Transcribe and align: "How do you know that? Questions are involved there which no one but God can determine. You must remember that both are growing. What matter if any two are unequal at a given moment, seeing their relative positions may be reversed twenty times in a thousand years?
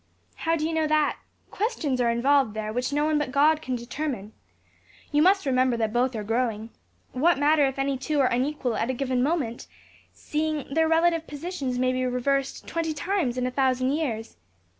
"How 0.33 0.55
do 0.55 0.65
you 0.65 0.73
know 0.73 0.87
that? 0.87 1.19
Questions 1.51 2.01
are 2.01 2.09
involved 2.09 2.55
there 2.55 2.73
which 2.73 2.91
no 2.91 3.05
one 3.05 3.19
but 3.19 3.31
God 3.31 3.61
can 3.61 3.75
determine. 3.75 4.33
You 5.11 5.21
must 5.21 5.45
remember 5.45 5.77
that 5.77 5.93
both 5.93 6.15
are 6.15 6.23
growing. 6.23 6.71
What 7.11 7.37
matter 7.37 7.67
if 7.67 7.77
any 7.77 7.99
two 7.99 8.19
are 8.19 8.25
unequal 8.27 8.75
at 8.77 8.89
a 8.89 8.93
given 8.93 9.21
moment, 9.21 9.67
seeing 10.11 10.65
their 10.73 10.87
relative 10.87 11.27
positions 11.27 11.77
may 11.77 11.91
be 11.93 12.03
reversed 12.03 12.65
twenty 12.65 12.93
times 12.95 13.37
in 13.37 13.45
a 13.45 13.51
thousand 13.51 13.91
years? 13.91 14.37